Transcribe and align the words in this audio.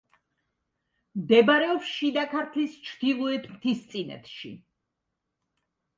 მდებარეობს 1.19 1.91
შიდა 1.99 2.25
ქართლის 2.33 2.79
ჩრდილოეთ 2.89 3.47
მთისწინეთში. 3.53 4.55